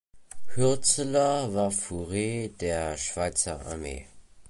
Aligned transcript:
Hürzeler 0.55 1.53
war 1.53 1.69
Fourier 1.69 2.49
der 2.49 2.97
Schweizer 2.97 3.63
Armee. 3.67 4.07